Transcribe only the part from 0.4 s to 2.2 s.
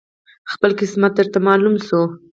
خپل قسمت درته معلوم شو